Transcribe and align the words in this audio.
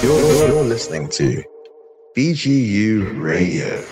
You're, 0.00 0.46
you're 0.46 0.62
listening 0.62 1.08
to 1.08 1.42
BGU 2.16 3.20
Radio. 3.20 3.82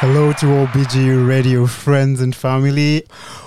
Hello 0.00 0.34
to 0.34 0.54
all 0.54 0.66
BGU 0.66 1.26
radio 1.26 1.66
friends 1.66 2.20
and 2.20 2.36
family. 2.36 3.06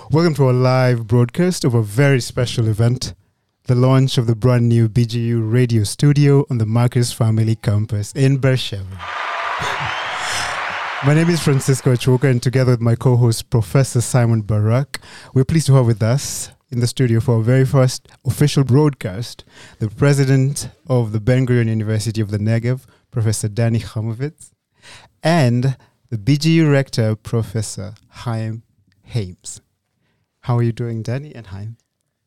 Welcome 0.09 0.33
to 0.35 0.49
a 0.49 0.51
live 0.51 1.05
broadcast 1.05 1.63
of 1.63 1.75
a 1.75 1.83
very 1.83 2.21
special 2.21 2.67
event 2.67 3.13
the 3.67 3.75
launch 3.75 4.19
of 4.19 4.27
the 4.27 4.35
brand 4.35 4.69
new 4.69 4.87
BGU 4.87 5.51
radio 5.51 5.83
studio 5.83 6.45
on 6.51 6.59
the 6.59 6.65
Marcus 6.65 7.11
Family 7.11 7.55
Campus 7.55 8.11
in 8.13 8.37
Beersheba. 8.37 9.24
My 11.03 11.13
name 11.13 11.29
is 11.29 11.41
Francisco 11.41 11.93
Achuka, 11.93 12.31
and 12.31 12.41
together 12.41 12.71
with 12.71 12.81
my 12.81 12.95
co 12.95 13.17
host, 13.17 13.49
Professor 13.49 13.99
Simon 14.01 14.41
Barak, 14.41 15.01
we're 15.33 15.43
pleased 15.43 15.67
to 15.67 15.73
have 15.75 15.85
with 15.85 16.01
us 16.01 16.51
in 16.71 16.79
the 16.79 16.87
studio 16.87 17.19
for 17.19 17.35
our 17.35 17.41
very 17.41 17.65
first 17.65 18.07
official 18.25 18.63
broadcast 18.63 19.43
the 19.79 19.89
president 19.89 20.69
of 20.87 21.11
the 21.11 21.19
Ben 21.19 21.45
Gurion 21.45 21.67
University 21.67 22.21
of 22.21 22.31
the 22.31 22.37
Negev, 22.37 22.85
Professor 23.11 23.49
Danny 23.49 23.79
Chamovitz, 23.79 24.51
and 25.21 25.75
the 26.09 26.17
BGU 26.17 26.71
rector, 26.71 27.15
Professor 27.15 27.93
Chaim 28.09 28.63
Hames. 29.03 29.61
How 30.41 30.57
are 30.57 30.63
you 30.63 30.71
doing, 30.71 31.03
Danny 31.03 31.35
and 31.35 31.47
Chaim? 31.47 31.77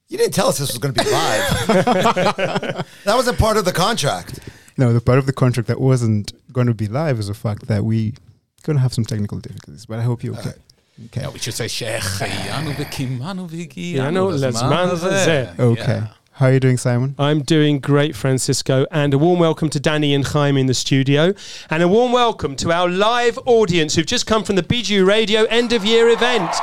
You 0.09 0.19
didn't 0.19 0.35
tell 0.35 0.49
us 0.49 0.59
this 0.59 0.69
was 0.69 0.79
going 0.79 0.95
to 0.95 1.05
be 1.05 1.11
live. 1.11 1.67
that 3.05 3.15
wasn't 3.15 3.39
part 3.39 3.57
of 3.57 3.65
the 3.65 3.73
contract. 3.73 4.41
No, 4.77 4.93
the 4.93 5.01
part 5.01 5.19
of 5.19 5.27
the 5.27 5.33
contract 5.33 5.69
that 5.69 5.81
wasn't 5.81 6.33
going 6.53 6.67
to 6.69 6.75
be 6.75 6.87
live 6.87 7.19
is 7.19 7.27
the 7.29 7.35
fact 7.35 7.67
that 7.67 7.85
we 7.85 8.15
going 8.63 8.77
to 8.77 8.83
have 8.83 8.93
some 8.93 9.05
technical 9.05 9.39
difficulties, 9.39 9.87
but 9.87 9.99
I 9.99 10.03
hope 10.03 10.23
you're 10.23 10.37
okay. 10.39 10.51
Uh, 10.51 11.05
okay. 11.07 11.21
Yeah, 11.23 11.31
we 11.31 11.39
should 11.39 11.55
say 11.55 11.67
Shechayanu 11.67 12.75
v'kimanu 12.75 13.49
v'giyanu 13.49 15.59
Okay. 15.59 16.03
How 16.33 16.47
are 16.47 16.53
you 16.53 16.61
doing, 16.61 16.77
Simon? 16.77 17.17
I'm 17.19 17.43
doing 17.43 17.81
great, 17.81 18.15
Francisco. 18.15 18.87
And 18.93 19.13
a 19.13 19.19
warm 19.19 19.41
welcome 19.41 19.71
to 19.71 19.81
Danny 19.81 20.15
and 20.15 20.25
Chaim 20.25 20.57
in 20.57 20.67
the 20.67 20.75
studio. 20.75 21.35
And 21.69 21.83
a 21.83 21.89
warm 21.89 22.13
welcome 22.13 22.55
to 22.57 22.71
our 22.71 22.89
live 22.89 23.41
audience 23.45 23.97
who've 23.97 24.07
just 24.07 24.29
come 24.29 24.45
from 24.45 24.55
the 24.55 24.63
BGU 24.63 25.05
Radio 25.05 25.47
end 25.47 25.73
of 25.73 25.85
year 25.85 26.11
event. 26.11 26.55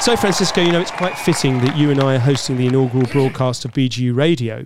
So, 0.00 0.16
Francisco, 0.16 0.62
you 0.62 0.72
know, 0.72 0.80
it's 0.80 0.90
quite 0.90 1.18
fitting 1.18 1.58
that 1.58 1.76
you 1.76 1.90
and 1.90 2.00
I 2.00 2.14
are 2.14 2.20
hosting 2.20 2.56
the 2.56 2.68
inaugural 2.68 3.04
broadcast 3.04 3.66
of 3.66 3.72
BGU 3.72 4.16
Radio 4.16 4.64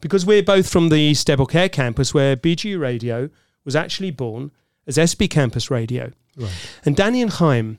because 0.00 0.24
we're 0.24 0.42
both 0.42 0.70
from 0.70 0.88
the 0.88 0.96
East 0.96 1.28
Air 1.28 1.36
campus 1.68 2.14
where 2.14 2.34
BGU 2.34 2.80
Radio 2.80 3.28
was 3.66 3.76
actually 3.76 4.10
born 4.10 4.52
as 4.90 5.14
SB 5.14 5.30
Campus 5.30 5.70
Radio. 5.70 6.10
Right. 6.36 6.50
And 6.84 6.96
Danny 6.96 7.22
and 7.22 7.30
Chaim, 7.30 7.78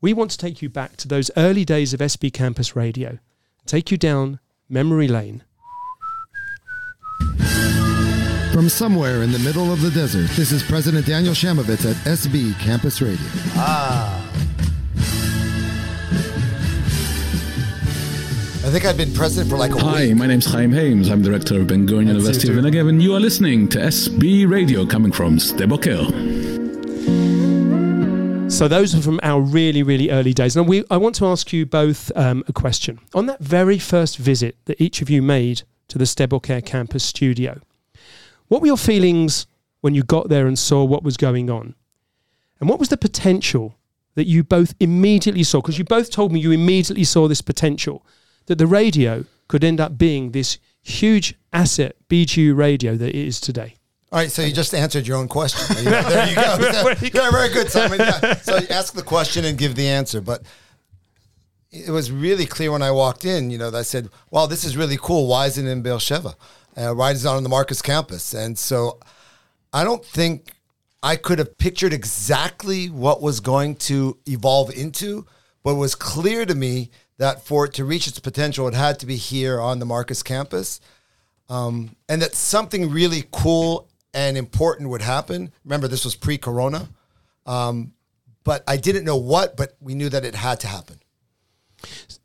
we 0.00 0.12
want 0.12 0.30
to 0.30 0.38
take 0.38 0.62
you 0.62 0.68
back 0.68 0.96
to 0.98 1.08
those 1.08 1.30
early 1.36 1.64
days 1.64 1.92
of 1.92 2.00
SB 2.00 2.32
Campus 2.32 2.76
Radio, 2.76 3.18
take 3.66 3.90
you 3.90 3.96
down 3.96 4.38
memory 4.68 5.08
lane. 5.08 5.42
From 8.52 8.68
somewhere 8.68 9.22
in 9.22 9.32
the 9.32 9.40
middle 9.40 9.72
of 9.72 9.80
the 9.80 9.90
desert, 9.90 10.30
this 10.36 10.52
is 10.52 10.62
President 10.62 11.06
Daniel 11.06 11.34
Chamovitz 11.34 11.90
at 11.90 11.96
SB 12.06 12.56
Campus 12.60 13.02
Radio. 13.02 13.26
Ah. 13.56 14.23
I 18.64 18.70
think 18.70 18.86
I've 18.86 18.96
been 18.96 19.12
president 19.12 19.50
for 19.50 19.58
like 19.58 19.72
a 19.72 19.78
Hi, 19.78 20.06
week. 20.06 20.16
my 20.16 20.26
name's 20.26 20.46
Chaim 20.46 20.72
Hames. 20.72 21.10
I'm 21.10 21.20
director 21.20 21.60
of 21.60 21.66
Ben 21.66 21.86
Gurion 21.86 22.06
University 22.06 22.48
of 22.48 22.54
Negev, 22.54 22.88
and 22.88 23.02
you 23.02 23.14
are 23.14 23.20
listening 23.20 23.68
to 23.68 23.78
SB 23.78 24.48
Radio 24.48 24.86
coming 24.86 25.12
from 25.12 25.36
Sde 25.36 25.68
Boker. 25.68 26.00
So 28.50 28.66
those 28.66 28.94
are 28.94 29.02
from 29.02 29.20
our 29.22 29.42
really, 29.42 29.82
really 29.82 30.10
early 30.10 30.32
days. 30.32 30.56
Now, 30.56 30.62
we, 30.62 30.82
I 30.90 30.96
want 30.96 31.14
to 31.16 31.26
ask 31.26 31.52
you 31.52 31.66
both 31.66 32.10
um, 32.16 32.42
a 32.48 32.54
question. 32.54 33.00
On 33.12 33.26
that 33.26 33.40
very 33.40 33.78
first 33.78 34.16
visit 34.16 34.56
that 34.64 34.80
each 34.80 35.02
of 35.02 35.10
you 35.10 35.20
made 35.20 35.64
to 35.88 35.98
the 35.98 36.04
Sde 36.04 36.26
Boker 36.30 36.62
campus 36.62 37.04
studio, 37.04 37.60
what 38.48 38.62
were 38.62 38.66
your 38.66 38.78
feelings 38.78 39.46
when 39.82 39.94
you 39.94 40.02
got 40.02 40.30
there 40.30 40.46
and 40.46 40.58
saw 40.58 40.82
what 40.82 41.02
was 41.02 41.18
going 41.18 41.50
on? 41.50 41.74
And 42.60 42.70
what 42.70 42.78
was 42.78 42.88
the 42.88 42.96
potential 42.96 43.76
that 44.14 44.26
you 44.26 44.42
both 44.42 44.74
immediately 44.80 45.42
saw? 45.42 45.60
Because 45.60 45.76
you 45.76 45.84
both 45.84 46.10
told 46.10 46.32
me 46.32 46.40
you 46.40 46.50
immediately 46.50 47.04
saw 47.04 47.28
this 47.28 47.42
potential 47.42 48.06
that 48.46 48.58
the 48.58 48.66
radio 48.66 49.24
could 49.48 49.64
end 49.64 49.80
up 49.80 49.98
being 49.98 50.32
this 50.32 50.58
huge 50.82 51.34
asset, 51.52 51.96
BGU 52.08 52.56
radio, 52.56 52.96
that 52.96 53.08
it 53.08 53.14
is 53.14 53.40
today. 53.40 53.76
All 54.12 54.20
right, 54.20 54.30
so 54.30 54.42
you 54.42 54.52
just 54.52 54.72
answered 54.74 55.06
your 55.08 55.16
own 55.16 55.26
question. 55.26 55.74
there 55.84 56.28
you 56.28 56.34
go. 56.36 56.94
yeah, 57.20 57.30
very 57.32 57.52
good, 57.52 57.68
Simon. 57.68 57.98
Yeah. 57.98 58.36
So 58.36 58.58
you 58.58 58.68
ask 58.70 58.94
the 58.94 59.02
question 59.02 59.44
and 59.44 59.58
give 59.58 59.74
the 59.74 59.88
answer. 59.88 60.20
But 60.20 60.42
it 61.72 61.90
was 61.90 62.12
really 62.12 62.46
clear 62.46 62.70
when 62.70 62.82
I 62.82 62.92
walked 62.92 63.24
in, 63.24 63.50
you 63.50 63.58
know, 63.58 63.70
that 63.70 63.78
I 63.78 63.82
said, 63.82 64.08
wow, 64.30 64.46
this 64.46 64.62
is 64.62 64.76
really 64.76 64.96
cool. 65.00 65.26
Why 65.26 65.46
is 65.46 65.58
it 65.58 65.66
in 65.66 65.82
Beersheba? 65.82 66.36
Uh, 66.76 66.92
why 66.92 67.10
is 67.10 67.24
it 67.24 67.28
on 67.28 67.42
the 67.42 67.48
Marcus 67.48 67.82
campus? 67.82 68.34
And 68.34 68.56
so 68.56 69.00
I 69.72 69.82
don't 69.82 70.04
think 70.04 70.52
I 71.02 71.16
could 71.16 71.40
have 71.40 71.58
pictured 71.58 71.92
exactly 71.92 72.88
what 72.88 73.20
was 73.20 73.40
going 73.40 73.74
to 73.76 74.16
evolve 74.26 74.72
into, 74.72 75.26
but 75.64 75.72
it 75.72 75.78
was 75.78 75.96
clear 75.96 76.46
to 76.46 76.54
me 76.54 76.90
that 77.18 77.44
for 77.44 77.66
it 77.66 77.74
to 77.74 77.84
reach 77.84 78.06
its 78.06 78.18
potential, 78.18 78.66
it 78.68 78.74
had 78.74 78.98
to 79.00 79.06
be 79.06 79.16
here 79.16 79.60
on 79.60 79.78
the 79.78 79.86
Marcus 79.86 80.22
campus. 80.22 80.80
Um, 81.48 81.96
and 82.08 82.22
that 82.22 82.34
something 82.34 82.90
really 82.90 83.24
cool 83.30 83.88
and 84.14 84.36
important 84.36 84.88
would 84.88 85.02
happen. 85.02 85.52
Remember, 85.64 85.88
this 85.88 86.04
was 86.04 86.14
pre 86.14 86.38
corona. 86.38 86.88
Um, 87.46 87.92
but 88.44 88.62
I 88.68 88.76
didn't 88.76 89.04
know 89.04 89.16
what, 89.16 89.56
but 89.56 89.76
we 89.80 89.94
knew 89.94 90.08
that 90.08 90.24
it 90.24 90.34
had 90.34 90.60
to 90.60 90.66
happen. 90.66 91.00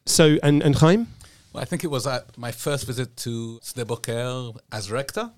So, 0.06 0.38
and, 0.44 0.62
and 0.62 0.76
Chaim? 0.76 1.08
Well, 1.54 1.62
I 1.62 1.66
think 1.66 1.84
it 1.84 1.88
was 1.88 2.06
at 2.06 2.38
my 2.38 2.52
first 2.52 2.86
visit 2.86 3.18
to 3.18 3.60
Sde 3.64 3.88
Boker 3.88 4.52
as 4.72 4.92
rector. 4.92 5.32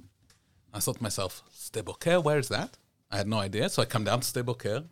I 0.74 0.80
thought 0.80 0.98
to 0.98 1.04
myself, 1.04 1.44
Sde 1.56 1.84
Boker, 1.84 2.20
where 2.20 2.38
is 2.38 2.50
that? 2.50 2.78
I 3.10 3.18
had 3.18 3.28
no 3.28 3.40
idea. 3.40 3.70
So 3.70 3.82
I 3.82 3.86
come 3.86 4.04
down 4.04 4.22
to 4.22 4.28
Sde 4.28 4.46
Boker. 4.46 4.84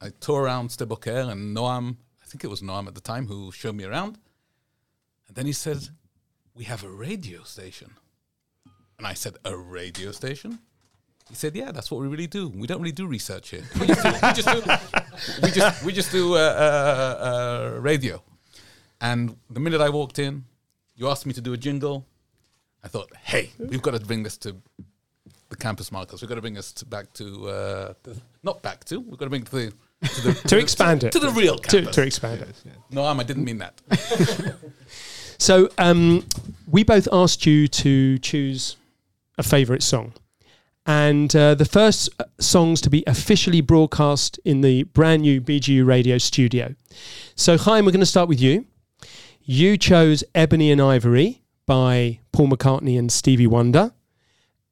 I 0.00 0.10
tour 0.20 0.42
around 0.42 0.70
Sde 0.70 0.86
Boker, 0.88 1.30
and 1.30 1.56
Noam 1.56 1.96
think 2.34 2.42
it 2.42 2.50
was 2.50 2.62
Noam 2.62 2.88
at 2.88 2.96
the 2.96 3.00
time 3.00 3.28
who 3.28 3.52
showed 3.52 3.76
me 3.76 3.84
around. 3.84 4.18
And 5.28 5.36
then 5.36 5.46
he 5.46 5.52
said, 5.52 5.88
We 6.52 6.64
have 6.64 6.82
a 6.82 6.88
radio 6.88 7.44
station. 7.44 7.92
And 8.98 9.06
I 9.06 9.14
said, 9.14 9.36
A 9.44 9.56
radio 9.56 10.10
station? 10.10 10.58
He 11.28 11.36
said, 11.36 11.54
"Yeah, 11.56 11.72
that's 11.72 11.90
what 11.90 12.02
we 12.02 12.08
really 12.08 12.26
do. 12.26 12.48
We 12.48 12.66
don't 12.66 12.82
really 12.82 12.92
do 12.92 13.06
research 13.06 13.48
here. 13.48 13.62
We 13.80 13.86
just 13.86 14.02
do, 14.02 14.10
we 14.12 14.32
just 14.34 14.48
do, 14.48 14.62
we 15.42 15.50
just, 15.50 15.84
we 15.86 15.92
just 15.92 16.12
do 16.12 16.34
uh, 16.34 16.38
uh, 16.38 17.24
uh, 17.24 17.80
radio." 17.80 18.22
And 19.00 19.34
the 19.48 19.58
minute 19.58 19.80
I 19.80 19.88
walked 19.88 20.18
in, 20.18 20.44
you 20.96 21.08
asked 21.08 21.24
me 21.24 21.32
to 21.32 21.40
do 21.40 21.54
a 21.54 21.56
jingle. 21.56 22.04
I 22.82 22.88
thought, 22.88 23.10
"Hey, 23.22 23.52
we've 23.58 23.80
got 23.80 23.92
to 23.92 24.00
bring 24.00 24.22
this 24.22 24.36
to 24.38 24.54
the 25.48 25.56
campus 25.56 25.90
Marcus. 25.90 26.20
We've 26.20 26.28
got 26.28 26.34
to 26.34 26.42
bring 26.42 26.58
us 26.58 26.72
to 26.72 26.84
back 26.84 27.10
to 27.14 27.48
uh, 27.48 27.94
not 28.42 28.60
back 28.60 28.84
to. 28.86 29.00
We've 29.00 29.16
got 29.16 29.24
to 29.24 29.30
bring 29.30 29.42
it 29.42 29.46
to 29.46 29.56
the 29.56 29.72
to, 30.04 30.20
the, 30.22 30.48
to, 30.48 30.58
expand 30.58 31.04
it 31.04 31.12
to 31.12 31.18
the 31.18 31.30
real 31.30 31.58
to, 31.58 31.82
to, 31.82 32.02
expand 32.02 32.42
it. 32.42 32.54
No, 32.90 33.04
I 33.04 33.22
didn't 33.22 33.44
mean 33.44 33.58
that. 33.58 33.80
so 35.38 35.68
um, 35.78 36.24
we 36.66 36.84
both 36.84 37.08
asked 37.12 37.46
you 37.46 37.68
to 37.68 38.18
choose 38.18 38.76
a 39.38 39.42
favourite 39.42 39.82
song. 39.82 40.12
And 40.86 41.34
uh, 41.34 41.54
the 41.54 41.64
first 41.64 42.10
uh, 42.18 42.24
songs 42.38 42.80
to 42.82 42.90
be 42.90 43.04
officially 43.06 43.62
broadcast 43.62 44.38
in 44.44 44.60
the 44.60 44.82
brand 44.82 45.22
new 45.22 45.40
BGU 45.40 45.86
radio 45.86 46.18
studio. 46.18 46.74
So, 47.34 47.56
Chaim, 47.56 47.86
we're 47.86 47.92
going 47.92 48.00
to 48.00 48.06
start 48.06 48.28
with 48.28 48.40
you. 48.40 48.66
You 49.42 49.78
chose 49.78 50.24
Ebony 50.34 50.70
and 50.70 50.80
Ivory 50.80 51.42
by 51.66 52.20
Paul 52.32 52.48
McCartney 52.48 52.98
and 52.98 53.10
Stevie 53.10 53.46
Wonder. 53.46 53.92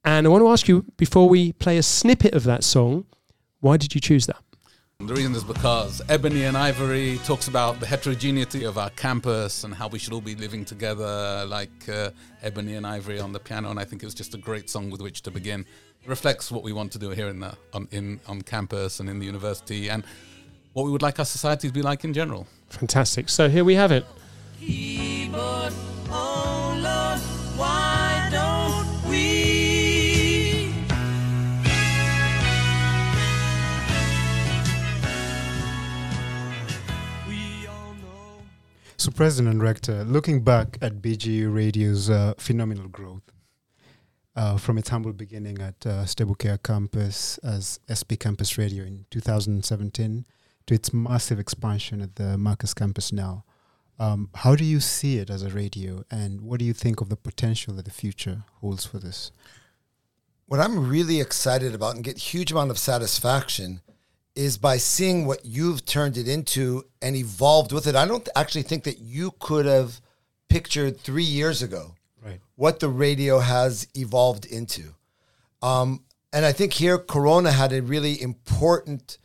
And 0.05 0.27
I 0.27 0.31
want 0.31 0.43
to 0.43 0.49
ask 0.49 0.69
you, 0.69 0.85
before 0.97 1.29
we 1.29 1.53
play 1.53 1.79
a 1.79 1.83
snippet 1.83 2.35
of 2.35 2.45
that 2.45 2.65
song, 2.65 3.07
why 3.61 3.77
did 3.77 3.95
you 3.95 4.01
choose 4.01 4.27
that? 4.27 4.43
The 5.07 5.15
reason 5.15 5.35
is 5.35 5.43
because 5.43 6.01
Ebony 6.09 6.45
and 6.45 6.57
Ivory 6.57 7.19
talks 7.25 7.49
about 7.49 7.81
the 7.81 7.87
heterogeneity 7.87 8.63
of 8.63 8.79
our 8.79 8.91
campus 8.91 9.65
and 9.65 9.75
how 9.75 9.89
we 9.89 9.99
should 9.99 10.13
all 10.13 10.21
be 10.21 10.37
living 10.37 10.65
together 10.65 11.45
like 11.49 11.89
uh, 11.89 12.11
Ebony 12.41 12.77
and 12.77 12.87
Ivory 12.87 13.19
on 13.19 13.33
the 13.33 13.41
piano. 13.41 13.71
And 13.71 13.81
I 13.81 13.85
think 13.85 14.05
it 14.05 14.07
was 14.07 14.15
just 14.15 14.33
a 14.35 14.39
great 14.39 14.71
song 14.71 14.91
with 14.91 15.01
which 15.01 15.23
to 15.23 15.33
begin. 15.33 15.67
It 16.05 16.09
reflects 16.09 16.53
what 16.53 16.63
we 16.63 16.73
want 16.73 16.93
to 16.93 17.01
do 17.01 17.11
here 17.11 17.27
in 17.27 17.41
the 17.41 17.57
on 17.73 17.89
in 17.91 18.21
on 18.29 18.43
campus 18.43 19.01
and 19.01 19.11
in 19.11 19.19
the 19.19 19.27
university 19.27 19.91
and 19.91 20.05
what 20.73 20.85
we 20.85 20.93
would 20.93 21.03
like 21.03 21.19
our 21.19 21.25
society 21.25 21.67
to 21.67 21.75
be 21.75 21.83
like 21.83 22.05
in 22.05 22.13
general. 22.13 22.47
Fantastic. 22.69 23.29
So 23.29 23.49
here 23.49 23.65
we 23.65 23.75
have 23.75 23.91
it. 23.91 24.07
So, 24.61 24.73
President 39.23 39.63
Rector, 39.63 40.03
looking 40.03 40.43
back 40.43 40.79
at 40.83 41.01
BGU 41.01 41.55
Radio's 41.55 42.11
uh, 42.11 42.35
phenomenal 42.39 42.89
growth 42.89 43.23
uh, 44.35 44.57
from 44.57 44.79
its 44.79 44.89
humble 44.89 45.13
beginning 45.13 45.61
at 45.61 45.87
uh, 45.87 46.05
Boker 46.27 46.59
campus 46.59 47.39
as 47.39 47.79
SB 47.89 48.19
Campus 48.19 48.59
Radio 48.59 48.83
in 48.83 49.07
2017 49.13 50.25
to 50.67 50.75
its 50.75 50.93
massive 50.93 51.39
expansion 51.39 52.01
at 52.01 52.17
the 52.17 52.37
Marcus 52.37 52.75
campus 52.75 53.13
now. 53.13 53.45
Um, 54.01 54.29
how 54.35 54.57
do 54.57 54.65
you 54.65 54.81
see 54.81 55.19
it 55.19 55.31
as 55.31 55.45
a 55.45 55.51
radio, 55.51 56.03
and 56.11 56.41
what 56.41 56.59
do 56.59 56.65
you 56.65 56.73
think 56.73 57.01
of 57.01 57.09
the 57.09 57.15
potential 57.15 57.75
that 57.75 57.85
the 57.85 57.93
future 57.93 58.43
holds 58.61 58.85
for 58.85 58.99
this? 58.99 59.31
What 60.47 60.59
I'm 60.59 60.89
really 60.89 61.21
excited 61.21 61.77
about 61.77 61.95
and 61.95 62.03
get 62.03 62.19
huge 62.19 62.51
amount 62.51 62.73
of 62.73 62.79
satisfaction 62.79 63.83
is 64.35 64.57
by 64.57 64.77
seeing 64.79 65.27
what 65.27 65.45
you've 65.45 65.85
turned 65.85 66.17
it 66.17 66.27
into 66.27 66.85
and 67.03 67.15
evolved 67.17 67.73
with 67.73 67.87
it. 67.87 67.95
I 67.95 68.07
don't 68.07 68.29
actually 68.35 68.63
think 68.63 68.85
that 68.85 68.99
you 68.99 69.33
could 69.39 69.67
have 69.67 70.01
pictured 70.49 70.99
three 71.01 71.25
years 71.25 71.63
ago 71.63 71.95
Right. 72.25 72.41
what 72.57 72.81
the 72.81 72.89
radio 72.89 73.41
has 73.41 73.87
evolved 73.95 74.45
into. 74.47 74.95
Um, 75.61 76.05
and 76.33 76.45
I 76.47 76.53
think 76.53 76.73
here 76.73 76.99
Corona 76.99 77.53
had 77.53 77.73
a 77.73 77.83
really 77.83 78.21
important 78.21 79.19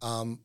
um, 0.00 0.38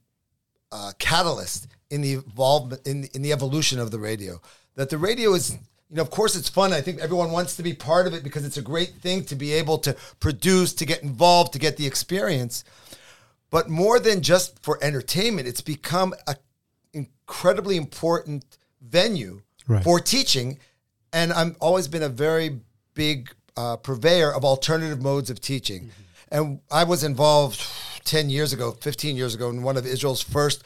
uh, 0.72 0.94
catalyst 1.00 1.68
in 1.90 2.02
the 2.02 2.14
involvement 2.14 2.86
in, 2.88 3.06
in 3.14 3.22
the 3.22 3.32
evolution 3.34 3.80
of 3.80 3.92
the 3.92 4.00
radio. 4.00 4.42
That 4.76 4.90
the 4.90 4.98
radio 4.98 5.34
is, 5.34 5.52
you 5.90 5.96
know, 5.96 6.02
of 6.02 6.10
course 6.10 6.36
it's 6.36 6.50
fun. 6.50 6.74
I 6.74 6.82
think 6.82 7.00
everyone 7.00 7.32
wants 7.32 7.56
to 7.58 7.64
be 7.64 7.74
part 7.74 8.08
of 8.08 8.14
it 8.14 8.24
because 8.24 8.46
it's 8.46 8.58
a 8.58 8.62
great 8.62 8.96
thing 9.02 9.24
to 9.26 9.36
be 9.36 9.54
able 9.54 9.78
to 9.80 9.96
produce, 10.20 10.74
to 10.74 10.86
get 10.86 11.04
involved, 11.04 11.54
to 11.54 11.60
get 11.60 11.78
the 11.78 11.86
experience. 11.88 12.64
But 13.50 13.70
more 13.70 14.00
than 14.00 14.22
just 14.22 14.62
for 14.64 14.78
entertainment, 14.84 15.48
it's 15.48 15.62
become 15.62 16.14
an 16.28 16.36
incredibly 16.94 17.78
important 17.78 18.58
venue 18.82 19.42
Right. 19.68 19.84
for 19.84 20.00
teaching. 20.00 20.60
And 21.12 21.34
I've 21.34 21.58
always 21.60 21.88
been 21.90 22.04
a 22.04 22.10
very 22.10 22.60
big 22.94 23.30
uh, 23.58 23.76
purveyor 23.78 24.34
of 24.34 24.46
alternative 24.46 25.02
modes 25.02 25.30
of 25.30 25.42
teaching. 25.42 25.92
And 26.32 26.60
I 26.72 26.84
was 26.86 27.04
involved 27.04 27.62
10 28.06 28.30
years 28.30 28.54
ago, 28.54 28.72
15 28.72 29.16
years 29.18 29.36
ago, 29.36 29.50
in 29.50 29.64
one 29.64 29.76
of 29.76 29.86
Israel's 29.86 30.22
first 30.22 30.64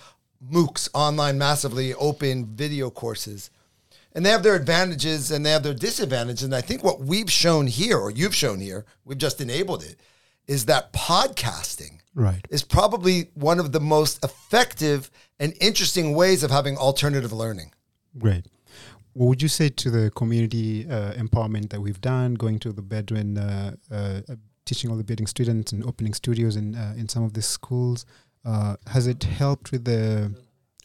MOOCs, 0.51 0.89
online 0.93 1.37
massively 1.37 1.93
open 1.95 2.45
video 2.45 2.89
courses. 2.89 3.49
And 4.13 4.25
they 4.25 4.29
have 4.29 4.43
their 4.43 4.55
advantages 4.55 5.31
and 5.31 5.45
they 5.45 5.51
have 5.51 5.63
their 5.63 5.73
disadvantages. 5.73 6.43
And 6.43 6.53
I 6.53 6.61
think 6.61 6.83
what 6.83 6.99
we've 6.99 7.31
shown 7.31 7.67
here, 7.67 7.97
or 7.97 8.11
you've 8.11 8.35
shown 8.35 8.59
here, 8.59 8.85
we've 9.05 9.17
just 9.17 9.39
enabled 9.41 9.83
it, 9.83 9.95
is 10.47 10.65
that 10.65 10.91
podcasting 10.93 12.00
Right. 12.13 12.45
is 12.49 12.63
probably 12.63 13.29
one 13.35 13.59
of 13.59 13.71
the 13.71 13.79
most 13.79 14.23
effective 14.23 15.09
and 15.39 15.53
interesting 15.61 16.13
ways 16.13 16.43
of 16.43 16.51
having 16.51 16.77
alternative 16.77 17.31
learning. 17.31 17.71
Great. 18.17 18.45
What 19.13 19.27
would 19.27 19.41
you 19.41 19.47
say 19.47 19.69
to 19.69 19.89
the 19.89 20.11
community 20.11 20.89
uh, 20.89 21.13
empowerment 21.13 21.69
that 21.69 21.81
we've 21.81 21.99
done, 22.01 22.35
going 22.35 22.59
to 22.59 22.71
the 22.71 22.81
Bedouin, 22.81 23.37
uh, 23.37 23.75
uh, 23.91 24.21
teaching 24.65 24.89
all 24.89 24.95
the 24.95 25.03
Bedouin 25.03 25.27
students 25.27 25.71
and 25.73 25.83
opening 25.83 26.13
studios 26.13 26.55
in 26.55 26.75
uh, 26.75 26.93
in 26.97 27.09
some 27.09 27.23
of 27.23 27.33
the 27.33 27.41
schools? 27.41 28.05
Uh, 28.45 28.75
has 28.87 29.07
it 29.07 29.23
helped 29.23 29.71
with 29.71 29.85
the 29.85 30.33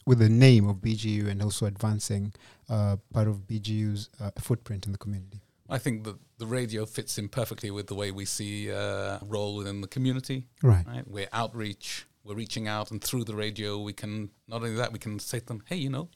with 0.05 0.19
the 0.19 0.29
name 0.29 0.67
of 0.67 0.77
BGU 0.77 1.27
and 1.27 1.41
also 1.41 1.65
advancing 1.65 2.33
uh, 2.69 2.97
part 3.13 3.27
of 3.27 3.47
BGU's 3.47 4.09
uh, 4.21 4.31
footprint 4.39 4.85
in 4.85 4.91
the 4.91 4.97
community? 4.97 5.41
I 5.69 5.77
think 5.77 6.03
that 6.05 6.15
the 6.37 6.45
radio 6.47 6.85
fits 6.85 7.17
in 7.17 7.29
perfectly 7.29 7.71
with 7.71 7.87
the 7.87 7.95
way 7.95 8.11
we 8.11 8.25
see 8.25 8.71
uh, 8.71 9.19
role 9.25 9.55
within 9.57 9.81
the 9.81 9.87
community. 9.87 10.47
Right. 10.63 10.85
Right, 10.87 11.07
we're 11.07 11.29
outreach. 11.33 12.05
We're 12.23 12.35
reaching 12.35 12.67
out, 12.67 12.91
and 12.91 13.01
through 13.01 13.23
the 13.23 13.35
radio, 13.35 13.79
we 13.79 13.93
can 13.93 14.29
not 14.47 14.57
only 14.61 14.75
that 14.75 14.91
we 14.91 14.99
can 14.99 15.17
say 15.19 15.39
to 15.39 15.45
them, 15.45 15.63
"Hey, 15.65 15.77
you 15.77 15.89
know, 15.89 16.09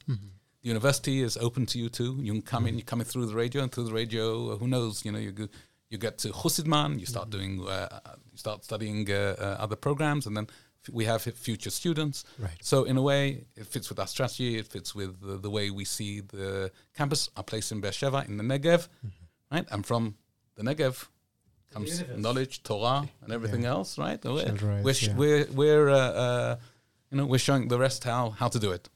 the 0.61 0.67
university 0.67 1.21
is 1.21 1.37
open 1.37 1.65
to 1.67 1.79
you 1.79 1.89
too. 1.89 2.17
You 2.21 2.33
can 2.33 2.41
come 2.41 2.67
in. 2.67 2.77
You're 2.77 2.85
coming 2.85 3.05
through 3.05 3.27
the 3.27 3.35
radio, 3.35 3.63
and 3.63 3.71
through 3.71 3.85
the 3.85 3.93
radio, 3.93 4.51
uh, 4.51 4.57
who 4.57 4.67
knows? 4.67 5.05
You 5.05 5.11
know, 5.13 5.19
you 5.19 5.31
go, 5.31 5.47
you 5.89 5.97
get 5.97 6.17
to 6.19 6.29
Husidman, 6.29 6.99
you 6.99 7.05
start 7.05 7.29
doing, 7.29 7.65
uh, 7.67 7.99
you 8.31 8.37
start 8.37 8.63
studying 8.63 9.09
uh, 9.09 9.35
uh, 9.39 9.63
other 9.63 9.75
programs, 9.77 10.27
and 10.27 10.35
then 10.35 10.47
f- 10.85 10.93
we 10.93 11.05
have 11.05 11.21
future 11.21 11.69
students. 11.69 12.25
Right. 12.37 12.51
So 12.61 12.83
in 12.83 12.97
a 12.97 13.01
way, 13.01 13.45
it 13.55 13.67
fits 13.67 13.87
with 13.89 13.99
our 13.99 14.07
strategy. 14.07 14.57
It 14.57 14.67
fits 14.67 14.93
with 14.93 15.19
the, 15.21 15.37
the 15.37 15.49
way 15.49 15.69
we 15.69 15.85
see 15.85 16.19
the 16.21 16.71
campus. 16.93 17.29
Our 17.37 17.43
place 17.43 17.71
in 17.71 17.79
Beersheba 17.81 18.25
in 18.27 18.35
the 18.37 18.43
Negev, 18.43 18.87
right? 19.51 19.65
And 19.71 19.85
from 19.85 20.15
the 20.55 20.63
Negev 20.63 21.07
comes 21.71 22.03
knowledge, 22.15 22.63
Torah, 22.63 23.07
and 23.21 23.31
everything 23.31 23.65
else, 23.65 23.97
right? 23.97 24.23
We're, 24.23 24.45
Shelterites, 24.45 24.83
we're, 24.83 24.93
sh- 24.93 25.07
yeah. 25.07 25.15
we're, 25.15 25.45
we're 25.51 25.89
uh, 25.89 25.97
uh, 25.97 26.55
you 27.11 27.17
know, 27.17 27.25
we're 27.25 27.39
showing 27.39 27.67
the 27.67 27.77
rest 27.77 28.03
how 28.03 28.31
how 28.31 28.47
to 28.49 28.59
do 28.59 28.71
it. 28.71 28.89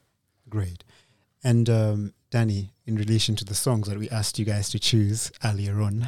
Great. 0.50 0.84
And 1.44 1.70
um, 1.70 2.14
Danny, 2.32 2.72
in 2.86 2.96
relation 2.96 3.36
to 3.36 3.46
the 3.46 3.56
songs 3.56 3.88
that 3.88 3.98
we 4.00 4.10
asked 4.10 4.40
you 4.40 4.46
guys 4.46 4.70
to 4.70 4.80
choose 4.80 5.32
earlier 5.44 5.82
on, 5.82 6.08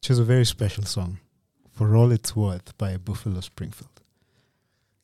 chose 0.00 0.18
a 0.18 0.24
very 0.24 0.44
special 0.44 0.84
song, 0.84 1.18
"For 1.70 1.94
All 1.96 2.10
It's 2.12 2.34
Worth" 2.34 2.76
by 2.78 2.96
Buffalo 2.96 3.40
Springfield. 3.40 3.90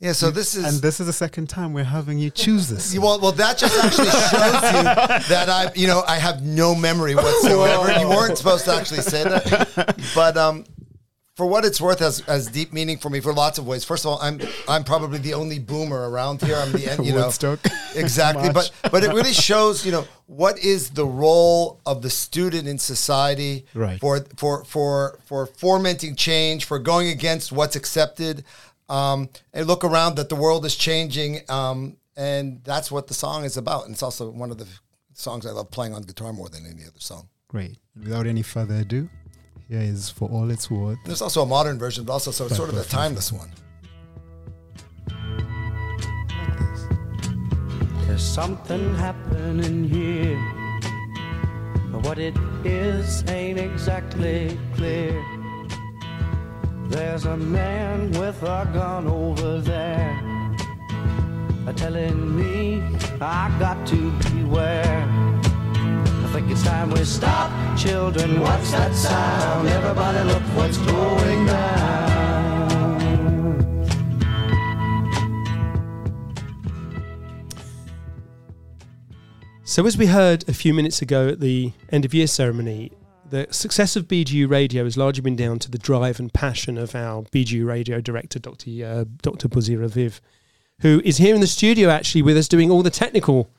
Yeah, 0.04 0.12
so 0.12 0.30
this 0.30 0.54
is 0.54 0.64
and 0.66 0.82
this 0.82 1.00
is 1.00 1.06
the 1.06 1.14
second 1.14 1.48
time 1.48 1.72
we're 1.72 1.82
having 1.84 2.18
you 2.18 2.28
choose 2.28 2.68
this. 2.68 2.92
You- 2.92 3.00
Well, 3.00 3.18
well, 3.20 3.32
that 3.32 3.56
just 3.56 3.74
actually 3.82 4.10
shows 4.10 4.62
you 4.74 5.28
that 5.34 5.46
I, 5.48 5.72
you 5.74 5.86
know, 5.86 6.04
I 6.06 6.18
have 6.18 6.42
no 6.42 6.74
memory 6.74 7.14
whatsoever. 7.14 7.90
you 7.98 8.08
weren't 8.10 8.36
supposed 8.36 8.66
to 8.66 8.74
actually 8.74 9.00
say 9.00 9.24
that, 9.24 9.96
but 10.14 10.36
um, 10.36 10.66
for 11.36 11.46
what 11.46 11.64
it's 11.64 11.80
worth, 11.80 12.00
has 12.00 12.20
has 12.26 12.48
deep 12.48 12.72
meaning 12.74 12.98
for 12.98 13.08
me 13.08 13.20
for 13.20 13.32
lots 13.32 13.56
of 13.58 13.66
ways. 13.66 13.82
First 13.82 14.04
of 14.04 14.10
all, 14.10 14.18
I'm 14.20 14.40
I'm 14.68 14.84
probably 14.84 15.18
the 15.20 15.32
only 15.32 15.58
boomer 15.58 16.10
around 16.10 16.42
here. 16.42 16.56
I'm 16.56 16.70
the 16.72 16.86
end, 16.92 17.06
you 17.06 17.12
know, 17.12 17.30
exactly. 17.96 18.50
But 18.52 18.70
but 18.92 19.04
it 19.04 19.08
really 19.08 19.32
shows, 19.32 19.86
you 19.86 19.90
know, 19.92 20.06
what 20.26 20.58
is 20.58 20.90
the 20.90 21.06
role 21.06 21.80
of 21.86 22.02
the 22.02 22.10
student 22.10 22.68
in 22.68 22.76
society 22.78 23.64
Right. 23.72 23.98
for 24.00 24.20
for 24.36 24.64
for 24.64 25.18
for 25.24 25.46
fomenting 25.46 26.14
change, 26.14 26.66
for 26.66 26.78
going 26.78 27.08
against 27.08 27.52
what's 27.52 27.74
accepted. 27.74 28.44
Um, 28.94 29.28
and 29.52 29.66
look 29.66 29.82
around 29.82 30.16
that 30.16 30.28
the 30.28 30.36
world 30.36 30.64
is 30.64 30.76
changing, 30.76 31.40
um, 31.48 31.96
and 32.16 32.62
that's 32.62 32.92
what 32.92 33.08
the 33.08 33.14
song 33.14 33.44
is 33.44 33.56
about. 33.56 33.86
And 33.86 33.92
it's 33.92 34.04
also 34.04 34.30
one 34.30 34.52
of 34.52 34.58
the 34.58 34.68
songs 35.14 35.46
I 35.46 35.50
love 35.50 35.70
playing 35.72 35.94
on 35.94 36.02
guitar 36.02 36.32
more 36.32 36.48
than 36.48 36.64
any 36.64 36.82
other 36.82 37.00
song. 37.00 37.28
Great. 37.48 37.78
Without 37.96 38.26
any 38.28 38.42
further 38.42 38.76
ado, 38.76 39.08
here 39.68 39.80
is 39.80 40.10
"For 40.10 40.28
All 40.28 40.48
It's 40.48 40.70
Worth." 40.70 40.98
There's 41.04 41.22
also 41.22 41.42
a 41.42 41.46
modern 41.46 41.76
version, 41.76 42.04
but 42.04 42.12
also 42.12 42.30
so 42.30 42.46
it's 42.46 42.56
sort 42.56 42.68
of 42.68 42.76
a 42.76 42.84
timeless 42.84 43.32
one. 43.32 43.50
There's 48.06 48.22
something 48.22 48.94
happening 48.94 49.88
here. 49.88 50.38
But 51.90 52.04
what 52.06 52.18
it 52.18 52.36
is 52.64 53.24
ain't 53.28 53.58
exactly 53.58 54.56
clear. 54.76 55.33
There's 56.94 57.24
a 57.24 57.36
man 57.36 58.12
with 58.12 58.40
a 58.44 58.70
gun 58.72 59.08
over 59.08 59.60
there. 59.60 60.14
Telling 61.74 62.36
me 62.36 62.80
I 63.20 63.52
got 63.58 63.84
to 63.88 64.12
beware. 64.30 65.04
I 66.24 66.30
think 66.32 66.48
it's 66.52 66.62
time 66.62 66.90
we 66.90 67.02
stop, 67.04 67.50
children. 67.76 68.40
What's 68.40 68.70
that 68.70 68.94
sound? 68.94 69.66
Everybody, 69.66 70.22
look 70.28 70.42
what's 70.56 70.78
going 70.78 71.46
down. 71.46 71.74
So, 79.64 79.84
as 79.84 79.98
we 79.98 80.06
heard 80.06 80.48
a 80.48 80.54
few 80.54 80.72
minutes 80.72 81.02
ago 81.02 81.26
at 81.26 81.40
the 81.40 81.72
end 81.90 82.04
of 82.04 82.14
year 82.14 82.28
ceremony, 82.28 82.92
the 83.30 83.46
success 83.50 83.96
of 83.96 84.06
BGU 84.06 84.48
Radio 84.48 84.84
has 84.84 84.96
largely 84.96 85.22
been 85.22 85.36
down 85.36 85.58
to 85.60 85.70
the 85.70 85.78
drive 85.78 86.18
and 86.18 86.32
passion 86.32 86.78
of 86.78 86.94
our 86.94 87.22
BGU 87.24 87.66
Radio 87.66 88.00
director, 88.00 88.38
Dr. 88.38 88.70
Uh, 88.84 89.04
Dr. 89.22 89.48
Buzi 89.48 89.76
Raviv, 89.76 90.20
who 90.80 91.00
is 91.04 91.16
here 91.16 91.34
in 91.34 91.40
the 91.40 91.46
studio 91.46 91.88
actually 91.88 92.22
with 92.22 92.36
us 92.36 92.48
doing 92.48 92.70
all 92.70 92.82
the 92.82 92.90
technical 92.90 93.50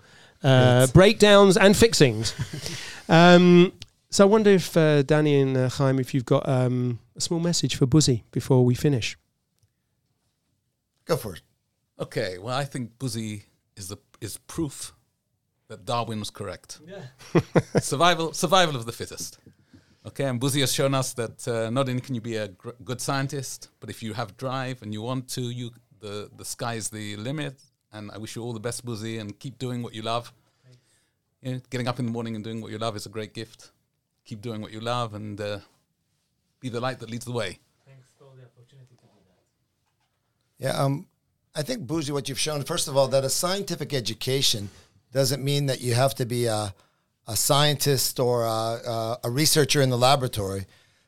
uh, 0.43 0.87
breakdowns 0.87 1.57
and 1.57 1.75
fixings. 1.75 2.33
um, 3.09 3.73
so, 4.09 4.25
I 4.25 4.27
wonder 4.27 4.51
if 4.51 4.77
uh, 4.77 5.01
Danny 5.01 5.41
and 5.41 5.57
uh, 5.57 5.69
Chaim, 5.69 5.99
if 5.99 6.13
you've 6.13 6.25
got 6.25 6.47
um, 6.47 6.99
a 7.15 7.21
small 7.21 7.39
message 7.39 7.75
for 7.75 7.85
Buzi 7.85 8.23
before 8.31 8.63
we 8.63 8.75
finish. 8.75 9.17
Go 11.05 11.17
for 11.17 11.35
it. 11.35 11.41
Okay, 11.99 12.37
well, 12.37 12.55
I 12.55 12.65
think 12.65 12.97
Buzi 12.97 13.43
is 13.75 13.89
the 13.89 13.97
is 14.21 14.37
proof 14.37 14.93
that 15.67 15.85
Darwin 15.85 16.19
was 16.19 16.29
correct. 16.29 16.79
Yeah. 16.87 17.41
survival 17.79 18.33
survival 18.33 18.75
of 18.75 18.85
the 18.85 18.91
fittest. 18.91 19.37
Okay, 20.07 20.25
and 20.25 20.39
Buzi 20.39 20.59
has 20.59 20.71
shown 20.71 20.93
us 20.93 21.13
that 21.13 21.47
uh, 21.47 21.69
not 21.71 21.89
only 21.89 22.01
can 22.01 22.13
you 22.13 22.21
be 22.21 22.35
a 22.35 22.49
gr- 22.49 22.77
good 22.83 23.01
scientist, 23.01 23.69
but 23.79 23.89
if 23.89 24.03
you 24.03 24.13
have 24.13 24.37
drive 24.37 24.83
and 24.83 24.93
you 24.93 25.01
want 25.01 25.27
to, 25.29 25.41
you 25.41 25.71
the 25.99 26.29
the 26.37 26.45
sky 26.45 26.75
is 26.75 26.89
the 26.89 27.15
limit. 27.17 27.55
And 27.91 28.11
I 28.11 28.17
wish 28.17 28.35
you 28.35 28.43
all 28.43 28.53
the 28.53 28.59
best, 28.59 28.85
Buzi, 28.85 29.19
and 29.19 29.39
keep 29.39 29.57
doing 29.57 29.81
what 29.81 29.93
you 29.93 30.01
love. 30.01 30.31
Yeah, 31.41 31.57
getting 31.69 31.87
up 31.87 31.99
in 31.99 32.05
the 32.05 32.11
morning 32.11 32.35
and 32.35 32.43
doing 32.43 32.61
what 32.61 32.71
you 32.71 32.77
love 32.77 32.95
is 32.95 33.05
a 33.05 33.09
great 33.09 33.33
gift. 33.33 33.71
Keep 34.25 34.41
doing 34.41 34.61
what 34.61 34.71
you 34.71 34.79
love 34.79 35.13
and 35.13 35.39
uh, 35.39 35.59
be 36.59 36.69
the 36.69 36.79
light 36.79 36.99
that 36.99 37.09
leads 37.09 37.25
the 37.25 37.31
way. 37.31 37.59
Thanks 37.85 38.09
for 38.17 38.25
the 38.35 38.43
opportunity 38.43 38.95
to 38.95 39.05
do 39.05 39.21
that. 39.29 40.65
Yeah, 40.65 40.83
um, 40.83 41.07
I 41.55 41.61
think 41.61 41.87
Buzi, 41.87 42.11
what 42.11 42.27
you've 42.27 42.39
shown, 42.39 42.63
first 42.63 42.87
of 42.87 42.97
all, 42.97 43.07
that 43.07 43.23
a 43.23 43.29
scientific 43.29 43.93
education 43.93 44.69
doesn't 45.13 45.43
mean 45.43 45.67
that 45.67 45.81
you 45.81 45.93
have 45.93 46.15
to 46.15 46.25
be 46.25 46.45
a, 46.45 46.73
a 47.27 47.35
scientist 47.35 48.19
or 48.19 48.43
a, 48.43 49.17
a, 49.23 49.29
researcher 49.29 49.81
in 49.81 49.89
the 49.89 49.97
laboratory. 49.97 50.65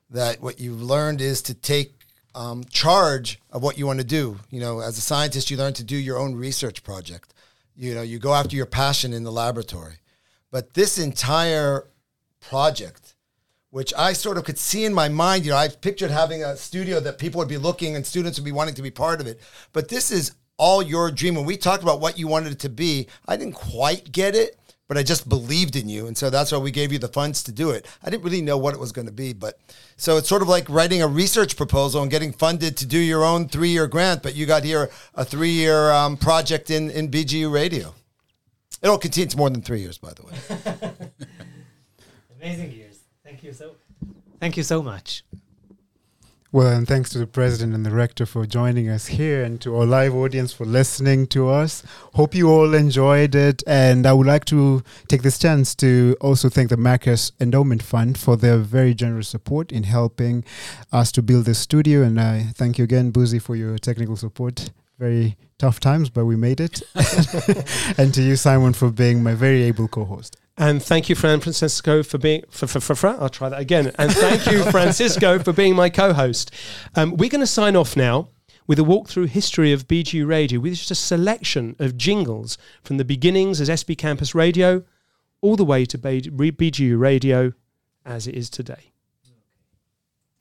That 0.09 0.41
what 0.41 0.59
you've 0.59 0.81
learned 0.81 1.19
is 1.19 1.41
to 1.43 1.53
take 1.53 1.97
um, 2.33 2.63
charge 2.65 3.39
of 3.51 3.61
what 3.61 3.77
you 3.77 3.85
want 3.85 3.99
to 3.99 4.05
do. 4.05 4.39
You 4.49 4.61
know, 4.61 4.79
as 4.79 4.97
a 4.97 5.01
scientist, 5.01 5.51
you 5.51 5.57
learn 5.57 5.73
to 5.73 5.83
do 5.83 5.97
your 5.97 6.17
own 6.17 6.35
research 6.35 6.83
project. 6.83 7.33
You 7.75 7.93
know, 7.93 8.01
you 8.03 8.17
go 8.17 8.33
after 8.33 8.55
your 8.55 8.65
passion 8.65 9.11
in 9.11 9.23
the 9.23 9.31
laboratory. 9.31 9.99
But 10.49 10.73
this 10.73 10.97
entire 10.97 11.87
project, 12.39 13.15
which 13.69 13.93
I 13.97 14.13
sort 14.13 14.37
of 14.37 14.45
could 14.45 14.57
see 14.57 14.85
in 14.85 14.93
my 14.93 15.09
mind, 15.09 15.45
you 15.45 15.51
know, 15.51 15.57
I 15.57 15.67
pictured 15.67 16.09
having 16.09 16.43
a 16.43 16.55
studio 16.55 16.99
that 17.01 17.19
people 17.19 17.39
would 17.39 17.49
be 17.49 17.57
looking 17.57 17.95
and 17.95 18.05
students 18.05 18.39
would 18.39 18.45
be 18.45 18.51
wanting 18.51 18.75
to 18.75 18.81
be 18.81 18.91
part 18.91 19.19
of 19.19 19.27
it. 19.27 19.41
But 19.73 19.89
this 19.89 20.09
is 20.09 20.33
all 20.57 20.81
your 20.81 21.11
dream. 21.11 21.35
When 21.35 21.45
we 21.45 21.57
talked 21.57 21.83
about 21.83 21.99
what 21.99 22.17
you 22.17 22.27
wanted 22.27 22.53
it 22.53 22.59
to 22.59 22.69
be, 22.69 23.07
I 23.27 23.37
didn't 23.37 23.55
quite 23.55 24.11
get 24.11 24.35
it, 24.35 24.57
but 24.87 24.97
I 24.97 25.03
just 25.03 25.27
believed 25.27 25.75
in 25.75 25.89
you. 25.89 26.07
And 26.07 26.17
so 26.17 26.29
that's 26.29 26.51
why 26.51 26.57
we 26.57 26.71
gave 26.71 26.91
you 26.91 26.99
the 26.99 27.07
funds 27.07 27.43
to 27.43 27.51
do 27.51 27.71
it. 27.71 27.85
I 28.03 28.09
didn't 28.09 28.23
really 28.23 28.41
know 28.41 28.57
what 28.57 28.73
it 28.73 28.79
was 28.79 28.91
going 28.91 29.07
to 29.07 29.13
be, 29.13 29.33
but 29.33 29.59
so 29.97 30.17
it's 30.17 30.29
sort 30.29 30.41
of 30.41 30.47
like 30.47 30.69
writing 30.69 31.01
a 31.01 31.07
research 31.07 31.57
proposal 31.57 32.01
and 32.01 32.09
getting 32.09 32.31
funded 32.31 32.77
to 32.77 32.85
do 32.85 32.97
your 32.97 33.23
own 33.23 33.49
three 33.49 33.69
year 33.69 33.87
grant, 33.87 34.23
but 34.23 34.35
you 34.35 34.45
got 34.45 34.63
here 34.63 34.89
a 35.15 35.25
three 35.25 35.51
year 35.51 35.91
um, 35.91 36.17
project 36.17 36.69
in, 36.69 36.89
in 36.91 37.09
BGU 37.09 37.51
radio. 37.51 37.93
It'll 38.81 38.97
continue. 38.97 39.25
It's 39.25 39.35
more 39.35 39.49
than 39.49 39.61
three 39.61 39.81
years, 39.81 39.97
by 39.97 40.13
the 40.13 40.23
way. 40.23 41.09
Amazing 42.41 42.71
years. 42.71 42.99
Thank 43.23 43.43
you 43.43 43.51
so. 43.51 43.75
Thank 44.39 44.55
you 44.55 44.63
so 44.63 44.83
much. 44.83 45.23
Well, 46.57 46.75
and 46.75 46.87
thanks 46.87 47.11
to 47.11 47.19
the 47.19 47.27
president 47.27 47.75
and 47.75 47.85
the 47.85 47.91
rector 47.91 48.25
for 48.25 48.47
joining 48.47 48.89
us 48.89 49.05
here 49.05 49.43
and 49.43 49.61
to 49.61 49.77
our 49.77 49.85
live 49.85 50.15
audience 50.15 50.51
for 50.51 50.65
listening 50.65 51.27
to 51.27 51.49
us. 51.49 51.83
Hope 52.15 52.33
you 52.33 52.49
all 52.49 52.73
enjoyed 52.73 53.35
it. 53.35 53.61
And 53.67 54.07
I 54.07 54.13
would 54.13 54.25
like 54.25 54.43
to 54.45 54.81
take 55.07 55.21
this 55.21 55.37
chance 55.37 55.75
to 55.75 56.17
also 56.19 56.49
thank 56.49 56.69
the 56.69 56.75
Marcus 56.77 57.31
Endowment 57.39 57.83
Fund 57.83 58.17
for 58.17 58.35
their 58.35 58.57
very 58.57 58.95
generous 58.95 59.27
support 59.27 59.71
in 59.71 59.83
helping 59.83 60.43
us 60.91 61.11
to 61.11 61.21
build 61.21 61.45
this 61.45 61.59
studio. 61.59 62.01
And 62.01 62.19
I 62.19 62.45
thank 62.55 62.79
you 62.79 62.85
again, 62.85 63.11
Buzi, 63.11 63.39
for 63.39 63.55
your 63.55 63.77
technical 63.77 64.15
support. 64.15 64.71
Very 64.97 65.37
tough 65.59 65.79
times, 65.79 66.09
but 66.09 66.25
we 66.25 66.35
made 66.35 66.59
it. 66.59 66.81
and 67.99 68.11
to 68.15 68.23
you, 68.23 68.35
Simon, 68.35 68.73
for 68.73 68.89
being 68.89 69.21
my 69.21 69.35
very 69.35 69.61
able 69.61 69.87
co 69.87 70.05
host. 70.05 70.37
And 70.57 70.81
thank 70.81 71.07
you, 71.07 71.13
Fran 71.15 71.39
Francisco, 71.39 72.01
for 72.01 72.17
being. 72.17 72.43
For, 72.49 72.65
for, 72.65 72.79
for, 72.79 72.95
for, 72.95 73.07
I'll 73.09 73.29
try 73.29 73.49
that 73.49 73.59
again. 73.59 73.91
And 73.99 74.11
thank 74.11 74.47
you, 74.47 74.63
Francisco, 74.71 75.37
for 75.37 75.53
being 75.53 75.75
my 75.75 75.89
co-host. 75.89 76.51
Um, 76.95 77.15
we're 77.15 77.29
going 77.29 77.41
to 77.41 77.47
sign 77.47 77.75
off 77.75 77.95
now 77.95 78.29
with 78.65 78.79
a 78.79 78.83
walkthrough 78.83 79.29
history 79.29 79.71
of 79.71 79.87
BGU 79.87 80.27
Radio, 80.27 80.59
with 80.59 80.73
just 80.75 80.91
a 80.91 80.95
selection 80.95 81.75
of 81.77 81.95
jingles 81.95 82.57
from 82.81 82.97
the 82.97 83.05
beginnings 83.05 83.61
as 83.61 83.69
SB 83.69 83.97
Campus 83.97 84.33
Radio, 84.33 84.83
all 85.41 85.55
the 85.55 85.63
way 85.63 85.85
to 85.85 85.97
BGU 85.97 86.99
Radio 86.99 87.53
as 88.03 88.27
it 88.27 88.33
is 88.33 88.49
today. 88.49 88.91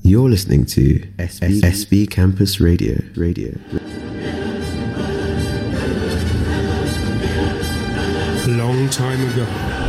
You're 0.03 0.31
listening 0.31 0.65
to 0.67 1.01
SB, 1.19 1.61
SB 1.61 2.11
Campus 2.11 2.59
Radio. 2.59 3.03
Radio. 3.17 3.59
A 8.45 8.49
long 8.49 8.89
time 8.89 9.21
ago 9.33 9.86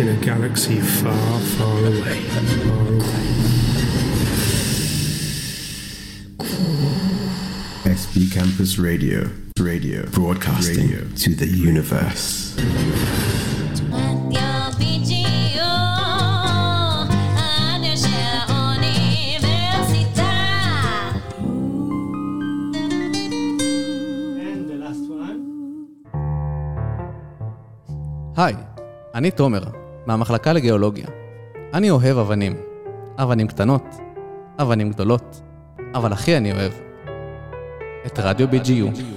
in 0.00 0.08
a 0.08 0.16
galaxy 0.24 0.80
far, 0.80 1.40
far 1.40 1.78
away. 1.78 2.20
Far 2.22 2.88
away. 2.88 3.26
SB 7.84 8.32
Campus 8.32 8.78
Radio. 8.78 9.30
Radio. 9.58 10.04
Broadcasting 10.10 10.90
Radio. 10.90 11.08
to 11.16 11.34
the 11.34 11.46
universe. 11.46 12.54
היי, 28.36 28.54
אני 29.14 29.30
תומר, 29.30 29.62
מהמחלקה 30.06 30.52
לגיאולוגיה. 30.52 31.06
אני 31.74 31.90
אוהב 31.90 32.18
אבנים. 32.18 32.56
אבנים 33.18 33.46
קטנות, 33.46 33.84
אבנים 34.58 34.90
גדולות, 34.90 35.40
אבל 35.94 36.12
הכי 36.12 36.36
אני 36.36 36.52
אוהב 36.52 36.72
את 38.06 38.18
רדיו 38.18 38.48
BGU. 38.48 39.15